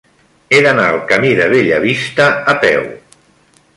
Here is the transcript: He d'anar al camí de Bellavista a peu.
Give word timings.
He 0.55 0.61
d'anar 0.67 0.85
al 0.93 0.97
camí 1.11 1.33
de 1.41 1.47
Bellavista 1.51 2.27
a 2.55 2.57
peu. 2.65 2.89